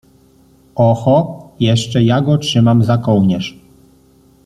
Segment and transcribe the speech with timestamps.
[0.89, 3.59] —Oho, jeszcze ja go trzymam za kołnierz!